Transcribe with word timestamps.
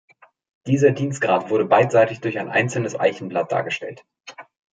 Dieser 0.65 0.89
Dienstgrad 0.93 1.51
wurde 1.51 1.65
beidseitig 1.65 2.21
durch 2.21 2.39
ein 2.39 2.49
einzelnes 2.49 2.99
Eichenblatt 2.99 3.51
dargestellt. 3.51 4.03